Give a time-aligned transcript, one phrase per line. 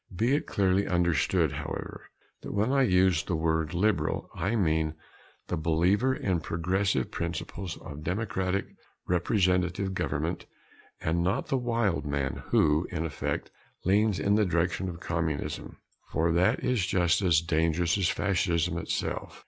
[0.15, 2.09] Be it clearly understood, however,
[2.41, 4.95] that when I use the word "liberal," I mean
[5.45, 8.65] the believer in progressive principles of democratic,
[9.07, 10.47] representative government
[11.01, 13.51] and not the wild man who, in effect,
[13.85, 15.77] leans in the direction of Communism,
[16.09, 19.39] for that is just as dangerous as Fascism itself.